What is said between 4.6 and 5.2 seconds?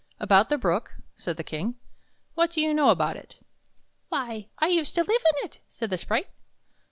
used to live